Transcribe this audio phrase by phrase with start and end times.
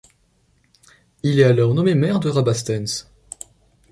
[1.21, 3.05] Il est alors nommé maire de Rabastens.